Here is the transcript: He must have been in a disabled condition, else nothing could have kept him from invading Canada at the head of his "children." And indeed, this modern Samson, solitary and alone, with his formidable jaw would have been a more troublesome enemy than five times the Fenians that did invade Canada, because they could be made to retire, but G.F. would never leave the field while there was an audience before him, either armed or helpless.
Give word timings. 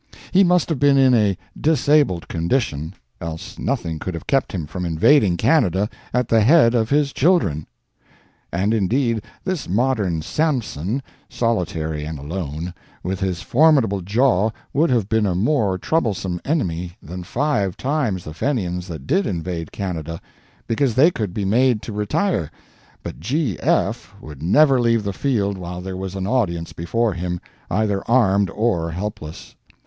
He 0.31 0.43
must 0.43 0.67
have 0.69 0.79
been 0.79 0.97
in 0.97 1.13
a 1.13 1.37
disabled 1.55 2.27
condition, 2.27 2.95
else 3.21 3.59
nothing 3.59 3.99
could 3.99 4.15
have 4.15 4.25
kept 4.25 4.51
him 4.51 4.65
from 4.65 4.83
invading 4.83 5.37
Canada 5.37 5.87
at 6.11 6.27
the 6.27 6.41
head 6.41 6.73
of 6.73 6.89
his 6.89 7.13
"children." 7.13 7.67
And 8.51 8.73
indeed, 8.73 9.21
this 9.43 9.69
modern 9.69 10.23
Samson, 10.23 11.03
solitary 11.29 12.03
and 12.03 12.17
alone, 12.17 12.73
with 13.03 13.19
his 13.19 13.43
formidable 13.43 14.01
jaw 14.01 14.49
would 14.73 14.89
have 14.89 15.07
been 15.07 15.27
a 15.27 15.35
more 15.35 15.77
troublesome 15.77 16.41
enemy 16.43 16.93
than 17.03 17.21
five 17.21 17.77
times 17.77 18.23
the 18.23 18.33
Fenians 18.33 18.87
that 18.87 19.05
did 19.05 19.27
invade 19.27 19.71
Canada, 19.71 20.19
because 20.65 20.95
they 20.95 21.11
could 21.11 21.31
be 21.31 21.45
made 21.45 21.83
to 21.83 21.93
retire, 21.93 22.49
but 23.03 23.19
G.F. 23.19 24.15
would 24.19 24.41
never 24.41 24.81
leave 24.81 25.03
the 25.03 25.13
field 25.13 25.59
while 25.59 25.79
there 25.79 25.95
was 25.95 26.15
an 26.15 26.25
audience 26.25 26.73
before 26.73 27.13
him, 27.13 27.39
either 27.69 28.01
armed 28.09 28.49
or 28.49 28.89
helpless. 28.89 29.55